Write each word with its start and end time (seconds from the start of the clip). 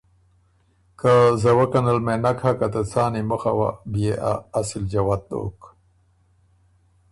که 0.99 1.13
زوَکن 1.41 1.85
ال 1.93 1.99
مېن 2.05 2.19
نک 2.23 2.39
هۀ 2.45 2.51
که 2.59 2.67
ته 2.73 2.81
څان 2.91 3.13
ای 3.17 3.23
مُخه 3.29 3.51
وه 3.57 3.69
بيې 3.91 4.13
ا 4.31 4.33
اصِل 4.59 4.83
جوت 4.91 5.21
دوک۔ 5.29 5.59